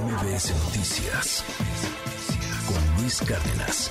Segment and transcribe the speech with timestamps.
[0.00, 1.44] MBS Noticias
[2.66, 3.90] con Luis Cárdenas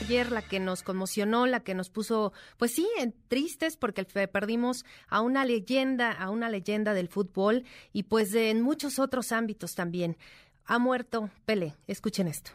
[0.00, 2.88] ayer, la que nos conmocionó, la que nos puso, pues sí,
[3.28, 8.98] tristes porque perdimos a una leyenda, a una leyenda del fútbol y pues en muchos
[8.98, 10.16] otros ámbitos también.
[10.64, 11.74] Ha muerto Pelé.
[11.86, 12.50] Escuchen esto.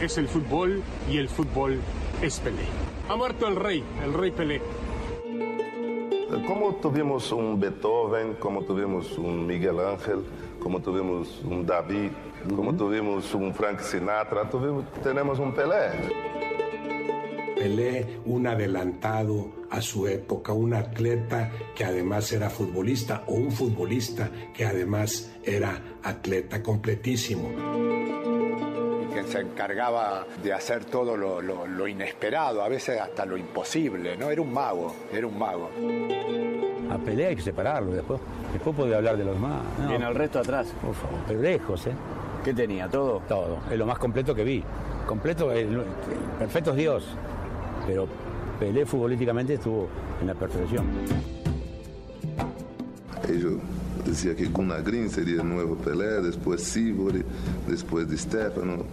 [0.00, 1.80] Es el fútbol y el fútbol
[2.22, 2.64] es Pelé.
[3.08, 4.60] Ha muerto el rey, el rey Pelé.
[6.46, 10.24] Como tuvimos un Beethoven, como tuvimos un Miguel Ángel,
[10.60, 12.10] como tuvimos un David,
[12.54, 15.90] como tuvimos un Frank Sinatra, tuvimos, tenemos un Pelé.
[17.56, 24.30] Pelé, un adelantado a su época, un atleta que además era futbolista o un futbolista
[24.54, 27.48] que además era atleta completísimo
[29.26, 34.30] se encargaba de hacer todo lo, inesperado, a veces hasta lo imposible, ¿no?
[34.30, 35.70] Era un mago, era un mago.
[36.90, 38.20] A Pelé hay que separarlo después.
[38.52, 39.62] Después puede hablar de los más.
[39.78, 39.94] No.
[39.94, 40.68] el resto atrás.
[40.82, 41.92] Por favor, pero lejos, ¿eh?
[42.44, 42.88] ¿Qué tenía?
[42.88, 43.20] ¿Todo?
[43.28, 43.58] Todo.
[43.70, 44.62] Es lo más completo que vi.
[45.06, 45.50] Completo,
[46.38, 47.04] perfecto es Dios.
[47.86, 48.06] Pero
[48.58, 49.88] Pelé futbolísticamente estuvo
[50.20, 50.86] en la perfección.
[53.28, 53.54] Ellos
[54.08, 57.22] decía que Gunnar Green sería el nuevo Pelé, después Sivori,
[57.68, 58.84] después de Stefano,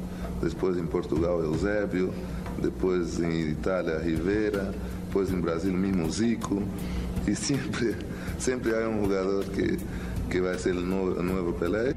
[0.41, 2.09] después en Portugal Eusebio,
[2.61, 4.71] después en Italia Rivera,
[5.05, 6.61] después en Brasil mismo Zico,
[7.27, 7.95] y siempre,
[8.37, 9.77] siempre hay un jugador que,
[10.29, 11.95] que va a ser el nuevo, el nuevo Pelé.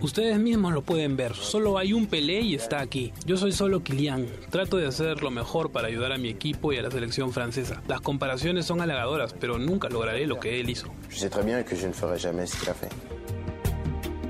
[0.00, 3.12] Ustedes mismos lo pueden ver, solo hay un Pelé y está aquí.
[3.24, 4.26] Yo soy solo Kilian.
[4.50, 7.82] Trato de hacer lo mejor para ayudar a mi equipo y a la selección francesa.
[7.88, 10.88] Las comparaciones son halagadoras, pero nunca lograré lo que él hizo.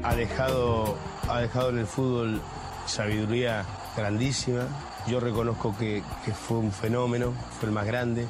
[0.05, 0.97] Ha dejado,
[1.29, 2.41] ha dejado en el fútbol
[2.87, 4.69] sabiduría grandísima.
[5.09, 8.29] Yo reconozco que, que fue un fenómeno, fue el más grande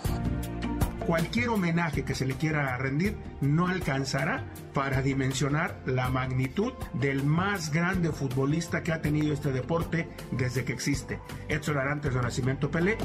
[1.04, 7.72] cualquier homenaje que se le quiera rendir no alcanzará para dimensionar la magnitud del más
[7.72, 11.18] grande futbolista que ha tenido este deporte desde que existe.
[11.48, 12.96] Edson Arantes de Nacimiento Pelé.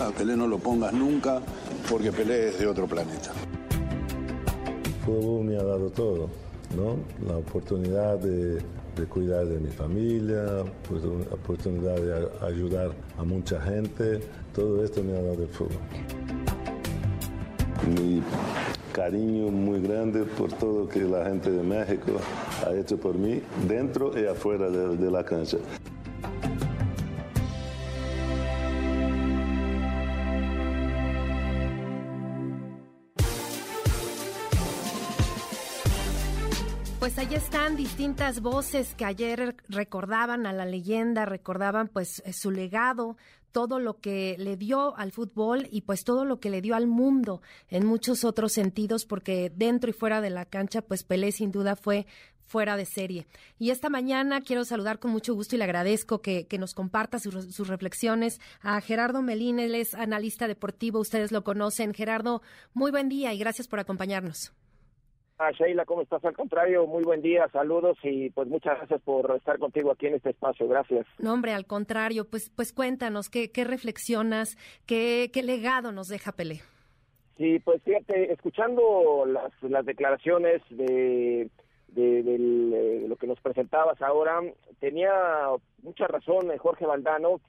[0.00, 1.40] A Pelé no lo pongas nunca
[1.88, 3.32] porque Pelé es de otro planeta.
[5.04, 6.28] fútbol me ha dado todo,
[6.76, 6.96] ¿no?
[7.26, 8.60] La oportunidad de,
[8.96, 14.20] de cuidar de mi familia, pues, la oportunidad de ayudar a mucha gente,
[14.54, 15.78] todo esto me ha dado el fútbol
[17.98, 18.22] mi
[18.92, 22.20] cariño muy grande por todo que la gente de México
[22.66, 25.58] ha hecho por mí, dentro y afuera de, la cancha.
[36.98, 43.16] Pues ahí están distintas voces que ayer recordaban a la leyenda, recordaban pues su legado,
[43.52, 46.86] todo lo que le dio al fútbol y pues todo lo que le dio al
[46.86, 51.50] mundo en muchos otros sentidos, porque dentro y fuera de la cancha, pues Pelé sin
[51.50, 52.06] duda fue
[52.48, 53.26] fuera de serie.
[53.58, 57.68] Y esta mañana quiero saludar con mucho gusto y le agradezco que, nos comparta sus,
[57.68, 61.94] reflexiones a Gerardo Melín, él es analista deportivo, ustedes lo conocen.
[61.94, 62.42] Gerardo,
[62.72, 64.52] muy buen día y gracias por acompañarnos.
[65.40, 66.24] Ah, Sheila, ¿cómo estás?
[66.24, 70.14] Al contrario, muy buen día, saludos y pues muchas gracias por estar contigo aquí en
[70.16, 71.06] este espacio, gracias.
[71.18, 76.32] No, hombre, al contrario, pues, pues cuéntanos, ¿qué, qué reflexionas, qué, qué legado nos deja
[76.32, 76.60] Pelé?
[77.36, 81.48] Sí, pues fíjate, escuchando las, las declaraciones de,
[81.86, 84.40] de, lo que nos presentabas ahora,
[84.80, 85.12] tenía
[85.84, 87.40] mucha razón eh, Jorge Valdano,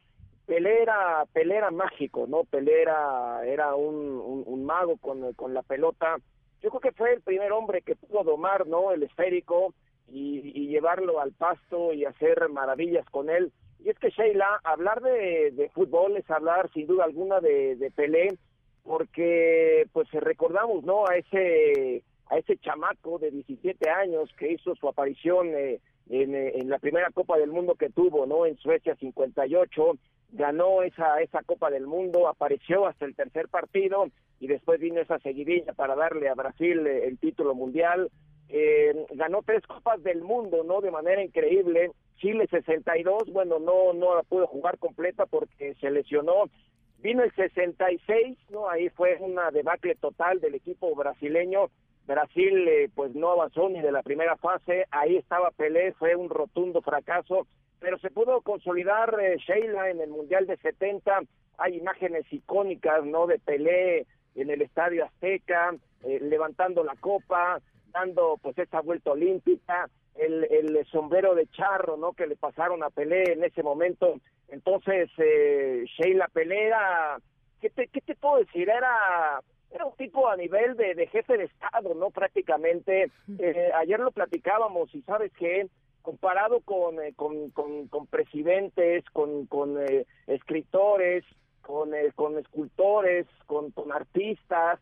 [0.45, 2.43] Pelé era, Pelé era mágico, ¿no?
[2.43, 6.17] Pelé era, era un, un mago con, con la pelota,
[6.61, 9.73] yo creo que fue el primer hombre que pudo domar no el esférico
[10.11, 13.51] y, llevarlo al pasto y hacer maravillas con él.
[13.83, 18.37] Y es que Sheila hablar de, fútbol es hablar sin duda alguna de, de Pelé
[18.83, 24.87] porque pues recordamos no a ese a ese chamaco de 17 años que hizo su
[24.87, 25.79] aparición eh,
[26.09, 28.45] en, en, la primera Copa del Mundo que tuvo, ¿no?
[28.45, 29.97] En Suecia 58,
[30.31, 34.07] ganó esa, esa Copa del Mundo, apareció hasta el tercer partido
[34.39, 38.09] y después vino esa seguidilla para darle a Brasil eh, el título mundial.
[38.47, 40.81] Eh, ganó tres Copas del Mundo, ¿no?
[40.81, 41.91] De manera increíble.
[42.17, 46.45] Chile 62, bueno, no, no la pudo jugar completa porque se lesionó.
[46.97, 48.69] Vino el 66, ¿no?
[48.69, 51.69] Ahí fue una debacle total del equipo brasileño.
[52.09, 54.85] Brasil, eh, pues no avanzó ni de la primera fase.
[54.91, 57.47] Ahí estaba Pelé, fue un rotundo fracaso
[57.79, 61.21] pero se pudo consolidar eh, Sheila en el Mundial de 70.
[61.57, 63.25] Hay imágenes icónicas, ¿no?
[63.25, 65.73] De Pelé en el Estadio Azteca,
[66.03, 67.59] eh, levantando la copa,
[67.91, 72.13] dando pues esa vuelta olímpica, el, el, sombrero de charro, ¿no?
[72.13, 74.19] Que le pasaron a Pelé en ese momento.
[74.49, 77.17] Entonces, eh, Sheila Pelea,
[77.61, 78.69] ¿qué te, ¿qué te puedo decir?
[78.69, 79.41] Era
[79.71, 82.09] era un tipo a nivel de, de jefe de Estado, ¿no?
[82.09, 83.11] Prácticamente.
[83.37, 85.67] Eh, ayer lo platicábamos y sabes que
[86.01, 91.23] comparado con, eh, con, con, presidentes, con, con eh, escritores,
[91.61, 94.79] con, con escultores, con, con artistas,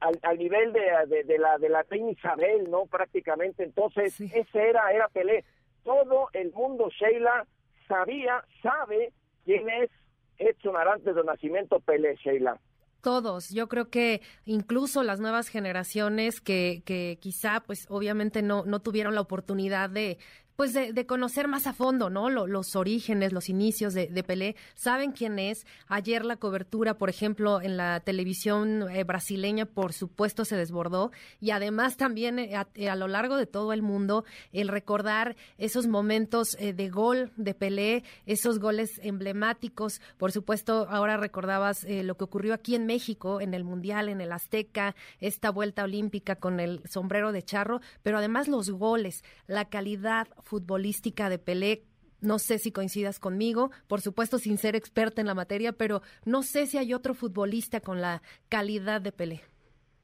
[0.00, 2.86] al, al, nivel de, de, la de la reina Isabel, ¿no?
[2.86, 3.64] Prácticamente.
[3.64, 5.44] Entonces, ese era, era Pelé.
[5.84, 7.46] Todo el mundo, Sheila,
[7.86, 9.12] sabía, sabe
[9.44, 9.90] quién es
[10.38, 12.58] Edson Arantes de Nacimiento Pelé, Sheila
[13.00, 13.50] todos.
[13.50, 19.14] Yo creo que incluso las nuevas generaciones que, que quizá, pues obviamente no, no tuvieron
[19.14, 20.18] la oportunidad de,
[20.56, 22.30] pues de, conocer más a fondo, ¿no?
[22.30, 24.56] los orígenes, los inicios de, Pelé.
[24.74, 25.66] Saben quién es.
[25.86, 31.12] Ayer la cobertura, por ejemplo, en la televisión eh, brasileña, por supuesto, se desbordó.
[31.40, 35.86] Y además también eh, eh, a, lo largo de todo el mundo, el recordar esos
[35.86, 40.00] momentos de gol de Pelé, esos goles emblemáticos.
[40.16, 44.32] Por supuesto, ahora recordabas lo que ocurrió aquí en México, en el Mundial, en el
[44.32, 50.28] Azteca, esta vuelta olímpica con el sombrero de charro, pero además los goles, la calidad
[50.46, 51.82] futbolística de Pelé
[52.20, 56.42] no sé si coincidas conmigo, por supuesto sin ser experta en la materia, pero no
[56.42, 59.40] sé si hay otro futbolista con la calidad de Pelé.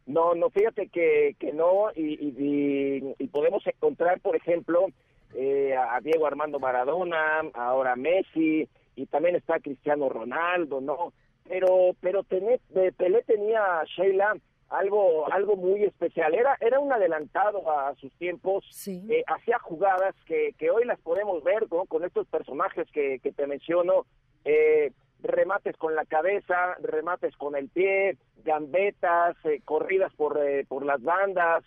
[0.06, 4.88] No, no, fíjate que, que no, y, podemos encontrar, por ejemplo,
[5.34, 11.12] eh, a Diego Armando Maradona, ahora Messi, y también está Cristiano Ronaldo, ¿no?
[11.48, 14.36] Pero, pero Pelé tenía, Sheila,
[14.72, 16.34] algo algo muy especial.
[16.34, 21.42] Era era un adelantado a sus tiempos, eh, hacía jugadas que, que hoy las podemos
[21.44, 24.06] ver con estos personajes que, que te menciono,
[24.44, 24.92] eh,
[25.22, 31.62] remates con la cabeza, remates con el pie, gambetas, eh, corridas por, por las bandas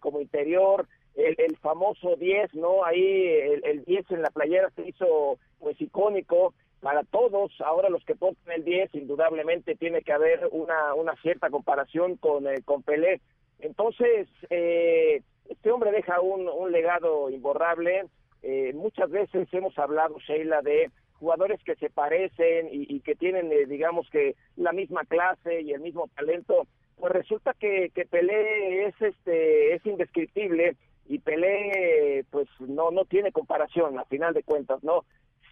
[0.00, 0.86] como interior,
[1.16, 2.84] el, el famoso 10, ¿no?
[2.84, 7.52] Ahí el, el 10 en la playera se hizo pues icónico, para todos.
[7.60, 12.46] Ahora los que ponen el 10, indudablemente tiene que haber una, una cierta comparación con,
[12.46, 13.20] eh, con Pelé.
[13.60, 18.06] Entonces, eh, este hombre deja un, legado imborrable.
[18.42, 24.08] Eh, muchas veces hemos hablado, Sheila, de jugadores que se parecen y, que tienen, digamos
[24.10, 26.66] que, la misma clase y el mismo talento.
[26.96, 33.32] Pues resulta que, que Pelé es, este, es indescriptible y Pelé, pues no, no tiene
[33.32, 35.04] comparación, a final de cuentas, ¿no?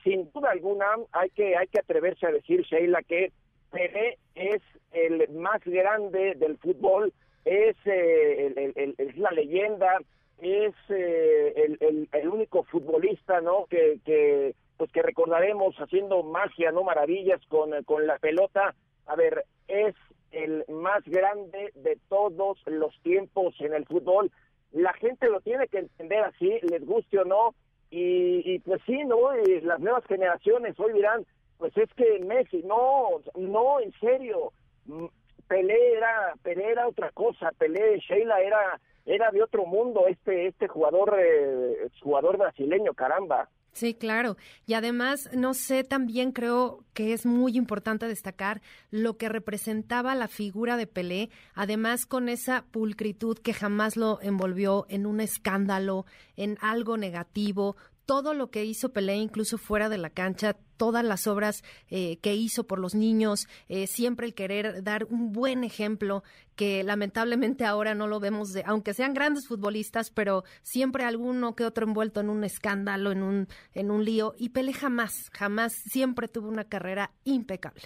[0.04, 3.32] Sin duda alguna hay que hay que atreverse a decir Sheila que
[3.70, 4.62] Pelé es
[4.92, 7.12] el más grande del fútbol
[7.44, 9.98] es eh, el, la leyenda
[10.38, 11.76] es eh,
[12.12, 18.06] el, único futbolista no que, que pues que recordaremos haciendo magia no maravillas con, con
[18.06, 18.74] la pelota.
[19.06, 19.94] A ver es
[20.30, 24.30] el más grande de todos los tiempos en el fútbol.
[24.72, 27.54] La gente lo tiene que entender así les guste o no
[27.90, 29.36] y, pues sí, ¿no?
[29.36, 31.24] Y las nuevas generaciones hoy dirán,
[31.58, 34.52] pues es que Messi, no, no, en serio,
[34.86, 35.06] mm,
[35.48, 40.68] Pelé era, Pelé era otra cosa, Pelé, Sheila era, era de otro mundo, este, este
[40.68, 43.48] jugador, eh, jugador brasileño, caramba.
[43.72, 44.36] Sí, claro.
[44.66, 48.60] Y además, no sé, también creo que es muy importante destacar
[48.90, 54.86] lo que representaba la figura de Pelé, además con esa pulcritud que jamás lo envolvió
[54.88, 56.06] en un escándalo,
[56.36, 61.26] en algo negativo, todo lo que hizo Pelé, incluso fuera de la cancha, todas las
[61.26, 66.22] obras eh, que hizo por los niños, eh, siempre el querer dar un buen ejemplo,
[66.56, 71.64] que lamentablemente ahora no lo vemos, de, aunque sean grandes futbolistas, pero siempre alguno que
[71.64, 76.28] otro envuelto en un escándalo, en un, en un lío, y Pelé jamás, jamás, siempre
[76.28, 77.82] tuvo una carrera impecable.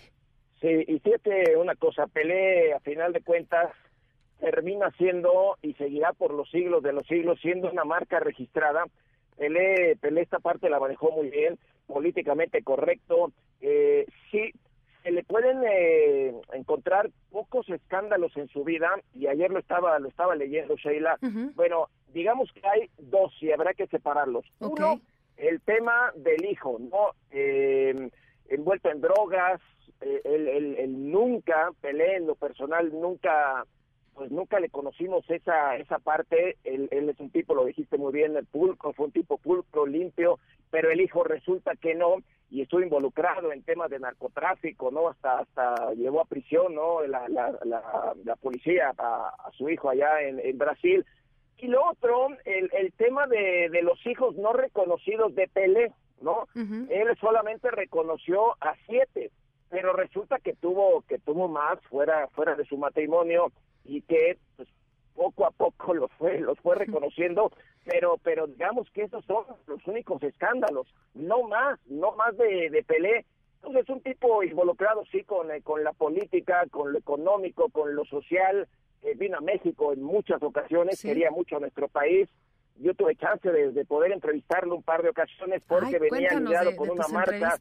[0.61, 3.73] Sí, y fíjate una cosa, Pelé, a final de cuentas,
[4.39, 8.85] termina siendo y seguirá por los siglos de los siglos siendo una marca registrada
[9.37, 13.33] Pelé, Pelé esta parte la manejó muy bien, políticamente correcto.
[13.61, 14.53] Eh, sí,
[15.03, 20.09] se le pueden eh, encontrar pocos escándalos en su vida y ayer lo estaba lo
[20.09, 21.19] estaba leyendo Sheila.
[21.55, 24.45] Bueno, digamos que hay dos y habrá que separarlos.
[24.61, 25.01] Uno,
[25.37, 28.11] el tema del hijo, no eh,
[28.49, 29.61] envuelto en drogas,
[30.01, 33.65] eh, el, nunca Pelé en lo personal nunca
[34.15, 36.57] pues nunca le conocimos esa esa parte.
[36.65, 39.87] Él, él, es un tipo, lo dijiste muy bien, el pulcro, fue un tipo pulcro,
[39.87, 40.39] limpio,
[40.71, 42.17] pero el hijo resulta que no
[42.51, 45.09] y estuvo involucrado en temas de narcotráfico, ¿no?
[45.09, 47.01] Hasta hasta llevó a prisión, ¿no?
[47.07, 51.07] La, la, la, policía a, su hijo allá en, en Brasil.
[51.57, 56.47] Y lo otro, el, el tema de, de los hijos no reconocidos de Pelé, ¿no?
[56.55, 59.31] Él solamente reconoció a siete,
[59.71, 63.51] pero resulta que tuvo que tuvo más fuera fuera de su matrimonio
[63.85, 64.69] y que pues,
[65.15, 67.53] poco los fue, los fue reconociendo,
[67.85, 72.83] pero, pero digamos que esos son los únicos escándalos, no más, no más de, de
[72.83, 73.27] Pelé.
[73.57, 77.95] Entonces, es un tipo involucrado, sí, con, eh, con la política, con lo económico, con
[77.95, 78.67] lo social,
[79.17, 82.29] vino a México en muchas ocasiones, quería mucho a nuestro país,
[82.77, 87.07] yo tuve chance de, poder entrevistarlo un par de ocasiones porque venía aliado con una
[87.09, 87.59] marca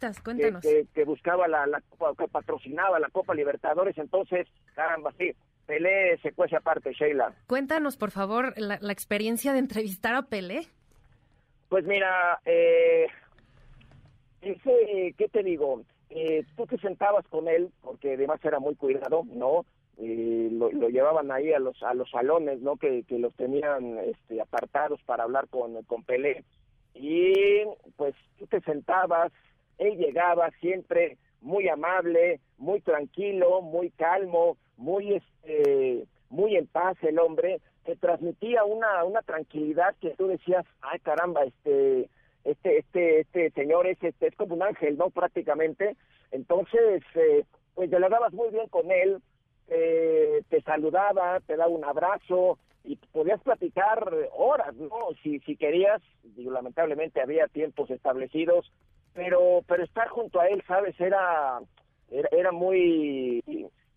[0.93, 1.81] que, buscaba la, la
[2.17, 5.35] que patrocinaba la Copa Libertadores, entonces, caramba, sí,
[5.71, 7.33] Pelé se cuece aparte, Sheila.
[7.47, 10.67] Cuéntanos, por favor, la, experiencia de entrevistar a Pelé.
[11.69, 13.07] Pues mira, eh,
[14.41, 15.83] ¿qué te digo?
[16.09, 19.65] Eh, tú te sentabas con él, porque además era muy cuidado, ¿no?
[19.97, 24.41] eh, lo, llevaban ahí a los a los salones no que, que los tenían este,
[24.41, 26.43] apartados para hablar con, con Pelé
[26.95, 27.63] y
[27.97, 29.31] pues tú te sentabas
[29.77, 37.19] él llegaba siempre muy amable muy tranquilo muy calmo muy este muy en paz el
[37.19, 42.09] hombre te transmitía una una tranquilidad que tú decías ay caramba este
[42.43, 45.95] este este este señor es este es como un ángel no prácticamente
[46.31, 47.45] entonces eh,
[47.75, 49.21] pues te la dabas muy bien con él
[49.73, 54.91] eh, te saludaba, te daba un abrazo y podías platicar horas, ¿no?
[55.23, 56.01] Si, si querías,
[56.35, 58.69] lamentablemente había tiempos establecidos,
[59.13, 60.99] pero, pero estar junto a él, ¿sabes?
[60.99, 61.61] Era,
[62.09, 63.41] era, muy,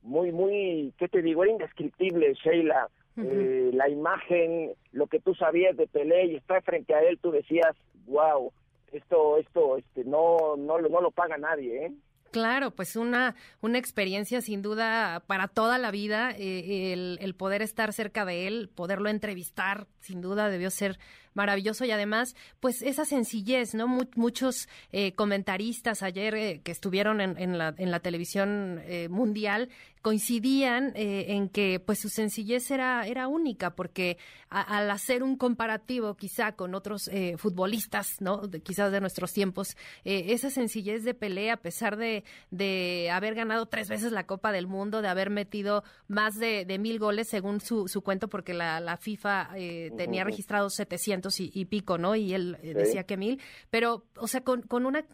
[0.05, 1.43] muy, muy, ¿qué te digo?
[1.43, 2.89] Era indescriptible, Sheila.
[3.17, 7.31] Eh, la imagen, lo que tú sabías de Pelé y estar frente a él, tú
[7.31, 8.53] decías, wow,
[8.93, 11.93] esto, esto, este, no, no, no lo paga nadie, ¿eh?
[12.33, 17.63] Claro, pues una, una experiencia sin duda para toda la vida, eh, el, el, poder
[17.63, 20.99] estar cerca de él, poderlo entrevistar, sin duda debió ser
[21.35, 23.89] maravilloso y además, pues esa sencillez, ¿no?
[24.15, 29.69] muchos eh, comentaristas ayer eh, que estuvieron en, en, la, en la televisión eh, mundial
[30.03, 34.19] coincidían en que pues su sencillez era, era única porque
[34.51, 38.43] al hacer un comparativo quizá con otros futbolistas, ¿no?
[38.63, 43.89] quizás de nuestros tiempos, esa sencillez de pelea a pesar de, de haber ganado tres
[43.89, 47.89] veces la Copa del Mundo, de haber metido más de, de mil goles según su,
[47.89, 49.53] su cuento porque la, la FIFA
[49.97, 52.15] tenía registrados 700 y, pico, ¿no?
[52.15, 53.41] Y él eh, decía que mil,
[53.71, 55.05] pero, o sea, con, con una,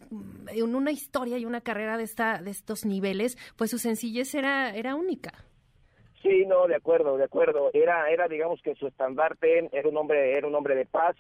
[0.49, 4.75] en una historia y una carrera de, esta, de estos niveles, pues su sencillez era,
[4.75, 5.45] era única.
[6.23, 7.71] Sí, no, de acuerdo, de acuerdo.
[7.73, 11.17] Era, era, digamos que su estandarte era un hombre, era un hombre de paz,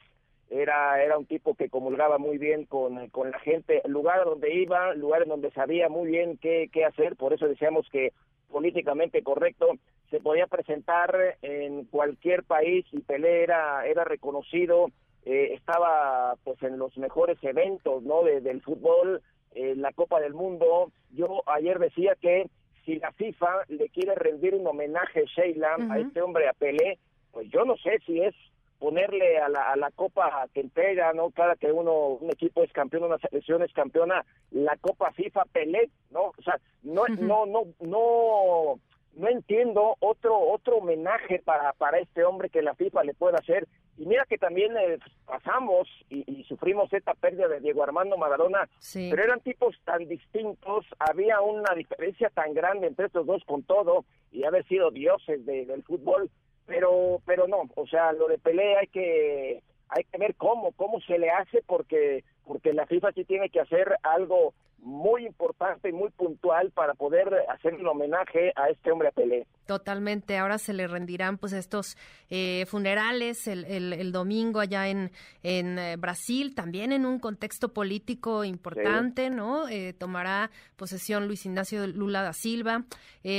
[0.50, 4.94] era, era un tipo que comulgaba muy bien con, con la gente, lugar donde iba,
[4.94, 8.12] lugar en donde sabía muy bien qué, qué hacer, por eso decíamos que
[8.50, 9.78] políticamente correcto
[10.10, 14.90] se podía presentar en cualquier país y Pelé era, era reconocido,
[15.24, 19.22] eh, estaba pues en los mejores eventos no del fútbol,
[19.54, 20.90] eh, la Copa del Mundo.
[21.12, 22.50] Yo ayer decía que
[22.84, 26.98] si la FIFA le quiere rendir un homenaje, Sheila, a este hombre, a Pelé,
[27.30, 28.34] pues yo no sé si es
[28.80, 31.30] ponerle a la, a la copa que entrega, ¿no?
[31.30, 35.90] Cada que uno, un equipo es campeón, una selección es campeona, la copa FIFA Pelé,
[36.10, 36.32] ¿no?
[36.36, 38.80] O sea, no, no, no, no,
[39.14, 43.68] no entiendo otro otro homenaje para, para este hombre que la FIFA le pueda hacer.
[43.98, 49.22] Y mira que también eh, pasamos y, sufrimos esta pérdida de Diego Armando Maradona, pero
[49.22, 54.44] eran tipos tan distintos, había una diferencia tan grande entre estos dos con todo y
[54.44, 56.30] haber sido dioses del fútbol,
[56.66, 61.00] pero pero no, o sea, lo de pelea hay que hay que ver cómo cómo
[61.00, 65.92] se le hace porque porque la FIFA sí tiene que hacer algo muy importante y
[65.92, 69.46] muy puntual para poder hacer un homenaje a este hombre a Pelé.
[69.66, 71.96] Totalmente, ahora se le rendirán pues estos
[72.28, 78.42] eh, funerales el, el, domingo allá en, en eh, Brasil, también en un contexto político
[78.44, 79.68] importante, ¿no?
[79.68, 82.84] Eh, tomará posesión Luis Ignacio Lula da Silva,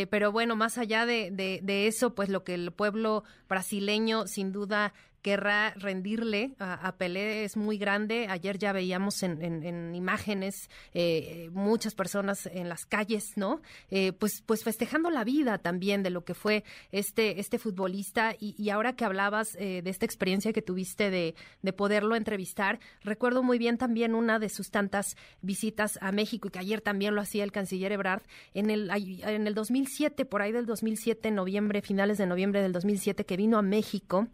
[0.10, 4.52] pero bueno, más allá de, de, de eso, pues lo que el pueblo brasileño sin
[4.52, 8.28] duda querrá rendirle a, Pelé es muy grande.
[8.30, 13.62] Ayer ya veíamos en, en, imágenes eh, muchas personas en las calles, ¿no?
[13.90, 18.36] Eh, pues, pues festejando la vida también de lo que fue este, este futbolista.
[18.40, 23.44] Y, ahora que hablabas eh, de esta experiencia que tuviste de, de poderlo entrevistar, recuerdo
[23.44, 27.22] muy bien también una de sus tantas visitas a México y que ayer también lo
[27.22, 28.22] hacía el canciller Ebrard
[28.54, 33.26] en el, en el 2007, por ahí del 2007, noviembre, finales de noviembre del 2007,
[33.26, 34.28] que vino a México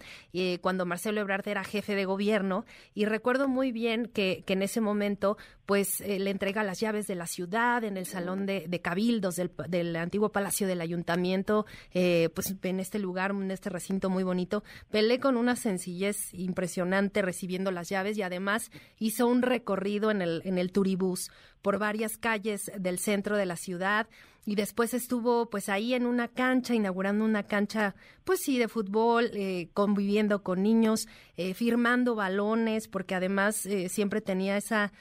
[0.61, 4.61] cuando cuando Marcelo Ebrard era jefe de gobierno y recuerdo muy bien que, que en
[4.61, 5.35] ese momento
[5.67, 9.95] pues eh, le entrega las llaves de la ciudad en el salón de, cabildos del,
[9.97, 14.63] antiguo palacio del ayuntamiento, eh, pues en este lugar, en este recinto muy bonito.
[14.89, 20.41] Pelé con una sencillez impresionante recibiendo las llaves y además hizo un recorrido en el,
[20.45, 21.31] en el turibús
[21.61, 24.07] por varias calles del centro de la ciudad
[24.47, 29.29] y después estuvo pues ahí en una cancha, inaugurando una cancha pues sí de fútbol,
[29.33, 34.91] eh, conviviendo con niños, eh, firmando balones, porque además eh, siempre tenía esa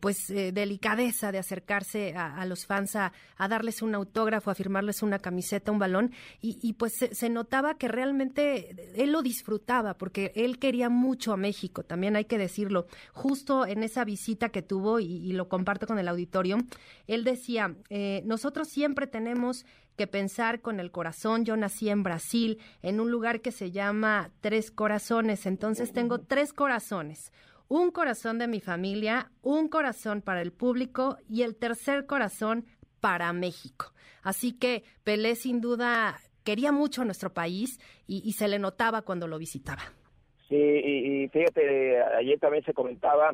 [0.00, 5.70] pues delicadeza de acercarse a, los fans a, darles un autógrafo, a firmarles una camiseta,
[5.70, 6.10] un balón,
[6.40, 11.84] y, pues se, notaba que realmente él lo disfrutaba, porque él quería mucho a México,
[11.84, 16.00] también hay que decirlo, justo en esa visita que tuvo, y, y lo comparto con
[16.00, 16.58] el auditorio,
[17.06, 17.72] él decía,
[18.24, 19.64] nosotros siempre tenemos
[19.96, 21.44] que pensar con el corazón.
[21.44, 25.46] Yo nací en Brasil, en un lugar que se llama Tres Corazones.
[25.46, 27.32] Entonces tengo tres corazones.
[27.68, 32.66] Un corazón de mi familia, un corazón para el público y el tercer corazón
[33.00, 33.92] para México.
[34.22, 39.26] Así que Pelé sin duda quería mucho a nuestro país y, se le notaba cuando
[39.26, 39.82] lo visitaba.
[40.48, 43.32] Sí, y, fíjate, ayer también se comentaba,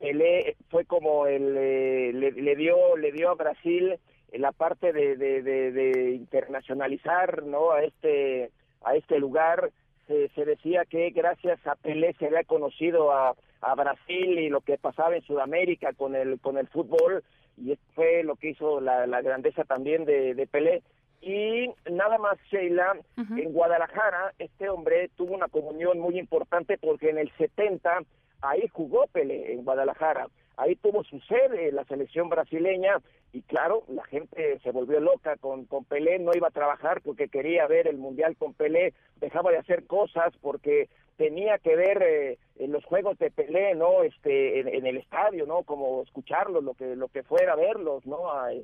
[0.00, 3.98] Pelé fue como el, eh, le, dio, le dio a Brasil
[4.38, 8.50] la parte de, de, internacionalizar no a este
[8.82, 9.70] a este lugar
[10.06, 14.60] se, se, decía que gracias a Pelé se había conocido a, a, Brasil y lo
[14.60, 17.24] que pasaba en Sudamérica con el con el fútbol
[17.56, 20.82] y fue lo que hizo la, la grandeza también de, de, Pelé.
[21.22, 27.18] Y nada más Sheila en Guadalajara este hombre tuvo una comunión muy importante porque en
[27.18, 28.00] el 70
[28.42, 30.26] ahí jugó Pelé en Guadalajara
[30.56, 32.98] ahí tuvo su sede la selección brasileña
[33.32, 37.28] y claro, la gente se volvió loca con, con Pelé, no iba a trabajar porque
[37.28, 42.38] quería ver el Mundial con Pelé, dejaba de hacer cosas porque tenía que ver eh,
[42.68, 44.02] los juegos de Pelé, ¿no?
[44.02, 45.62] Este, en, el estadio, ¿no?
[45.62, 48.18] Como escucharlos, lo que, lo que fuera verlos, ¿no?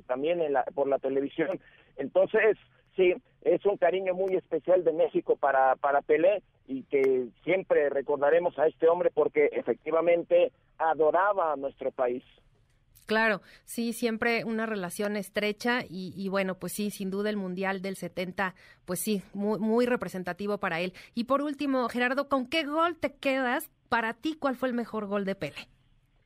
[0.07, 1.59] también en la, por la televisión.
[1.97, 2.57] Entonces,
[2.95, 8.57] sí, es un cariño muy especial de México para, para Pelé y que siempre recordaremos
[8.59, 12.23] a este hombre porque efectivamente adoraba a nuestro país.
[13.07, 17.97] Claro, sí, siempre una relación estrecha y, bueno, pues sí, sin duda el Mundial del
[17.97, 18.55] 70,
[18.85, 20.93] pues sí, muy, muy representativo para él.
[21.13, 23.69] Y por último, Gerardo, ¿con qué gol te quedas?
[23.89, 25.67] Para ti, ¿cuál fue el mejor gol de Pele?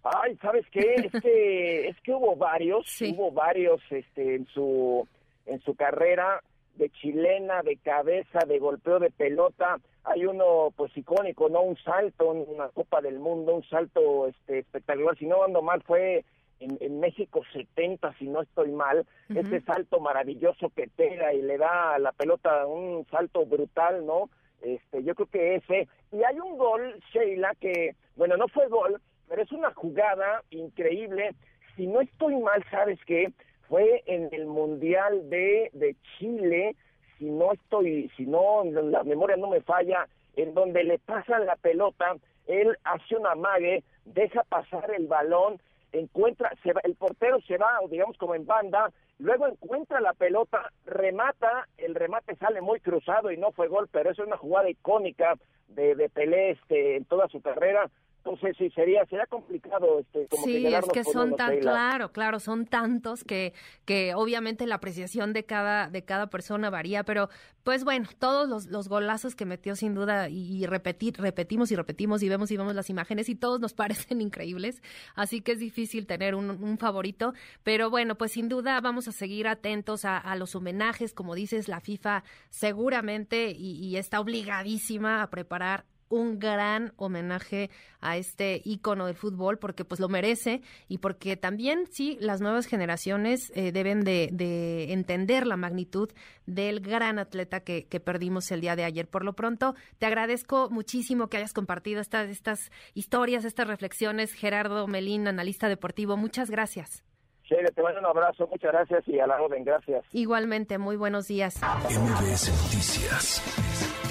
[0.04, 0.94] Ay, ¿sabes qué?
[1.12, 5.08] Es que, es que hubo varios, hubo varios este, en, su,
[5.48, 6.44] en su carrera
[6.76, 9.78] de chilena, de cabeza, de golpeo de pelota.
[10.04, 11.62] Hay uno pues icónico, ¿no?
[11.62, 15.18] Un salto en una Copa del Mundo, un salto este espectacular.
[15.18, 16.24] Si no ando mal fue
[16.60, 21.96] en, México 70, si no estoy mal, ese salto maravilloso que pega y le da
[21.96, 24.30] a la pelota un salto brutal, ¿no?
[24.62, 25.88] Este, yo creo que ese.
[26.12, 31.36] Y hay un gol, Sheila, que, bueno, no fue gol, pero es una jugada increíble.
[31.76, 33.32] Si no estoy mal, ¿sabes qué?
[33.68, 36.76] Fue en el Mundial de, de Chile,
[37.18, 41.56] si no estoy, si no, la memoria no me falla, en donde le pasan la
[41.56, 42.16] pelota,
[42.48, 45.60] él hace una mague, deja pasar el balón
[46.00, 50.72] encuentra, se va, el portero se va, digamos como en banda, luego encuentra la pelota,
[50.86, 55.36] remata, el remate sale muy cruzado y no fue gol, pero es una jugada icónica
[55.70, 57.90] de, de Pelé este, en toda su carrera,
[58.26, 62.66] entonces sí sería sería complicado este como sí es que son tan claro claro son
[62.66, 63.54] tantos que
[63.86, 67.30] que obviamente la apreciación de cada de cada persona varía pero
[67.64, 72.24] pues bueno todos los, los golazos que metió sin duda y, repetir repetimos y repetimos
[72.24, 74.82] y vemos y vemos las imágenes y todos nos parecen increíbles
[75.16, 77.34] así que es difícil tener un, un favorito
[77.64, 81.68] pero bueno pues sin duda vamos a seguir atentos a, a los homenajes como dices
[81.68, 87.70] la FIFA seguramente y, y está obligadísima a preparar un gran homenaje
[88.02, 92.68] a este ícono del fútbol porque pues lo merece y porque también sí las nuevas
[92.68, 96.12] generaciones eh, deben de, entender la magnitud
[96.46, 99.08] del gran atleta que, perdimos el día de ayer.
[99.08, 104.34] Por lo pronto, te agradezco muchísimo que hayas compartido estas, estas historias, estas reflexiones.
[104.34, 107.04] Gerardo Melín, analista deportivo, muchas gracias.
[107.44, 110.04] Sheila, te mando un abrazo, muchas gracias y a la orden, gracias.
[110.12, 111.62] Igualmente, muy buenos días.
[111.62, 114.05] MBS Noticias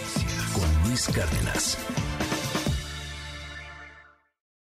[0.95, 1.77] Luis Cárdenas.